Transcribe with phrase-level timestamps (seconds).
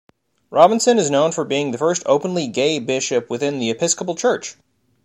[0.49, 4.55] Robinson is known for being the first openly gay bishop within the Episcopal Church.